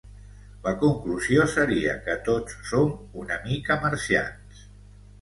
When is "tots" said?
2.31-2.59